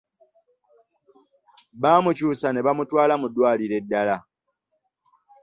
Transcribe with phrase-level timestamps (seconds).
[1.81, 4.17] Baamukyusa ne bamutwala mu ddwaliro eddala.